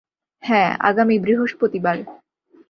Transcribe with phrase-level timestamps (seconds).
[0.43, 1.97] হ্যাঁ, আগামী বৃহস্পতিবার।